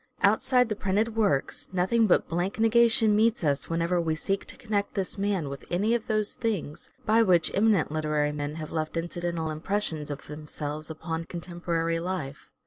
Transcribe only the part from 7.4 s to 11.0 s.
eminent literary men have left incidental impressions of themselves